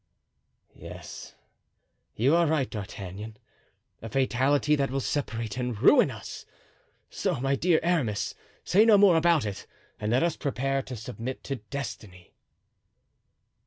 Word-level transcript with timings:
"Yes, 0.73 1.35
you 2.15 2.35
are 2.35 2.47
right, 2.47 2.67
D'Artagnan, 2.67 3.37
a 4.01 4.09
fatality 4.09 4.75
that 4.75 4.89
will 4.89 4.99
separate 4.99 5.57
and 5.57 5.79
ruin 5.79 6.09
us! 6.09 6.43
So, 7.11 7.39
my 7.39 7.55
dear 7.55 7.79
Aramis, 7.83 8.33
say 8.63 8.83
no 8.83 8.97
more 8.97 9.15
about 9.15 9.45
it 9.45 9.67
and 9.99 10.11
let 10.11 10.23
us 10.23 10.37
prepare 10.37 10.81
to 10.81 10.95
submit 10.95 11.43
to 11.43 11.57
destiny." 11.57 12.33